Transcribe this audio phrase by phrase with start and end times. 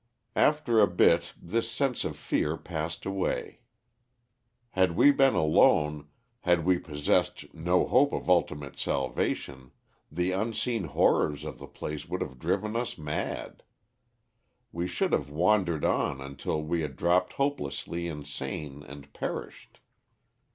[0.35, 3.59] "After a bit this sense of fear passed away.
[4.71, 6.07] Had we been alone,
[6.39, 9.69] had we possessed no hope of ultimate salvation,
[10.11, 13.61] the unseen horrors of the place would have driven us mad.
[14.71, 19.81] We should have wandered on until we had dropped hopelessly insane and perished.